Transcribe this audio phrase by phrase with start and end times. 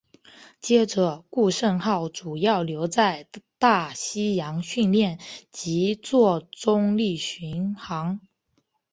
[0.59, 3.27] 接着顾盛号主要留在
[3.59, 5.19] 大西洋训练
[5.51, 8.19] 及作中立巡航。